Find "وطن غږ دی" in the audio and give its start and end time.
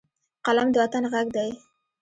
0.83-1.49